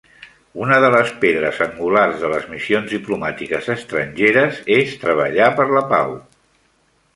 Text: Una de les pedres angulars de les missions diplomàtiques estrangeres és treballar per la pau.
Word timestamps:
Una 0.61 0.77
de 0.83 0.87
les 0.93 1.11
pedres 1.25 1.59
angulars 1.65 2.17
de 2.23 2.31
les 2.31 2.47
missions 2.55 2.89
diplomàtiques 2.95 3.69
estrangeres 3.75 4.59
és 4.81 4.99
treballar 5.07 5.53
per 5.61 5.71
la 5.79 5.87
pau. 5.95 6.19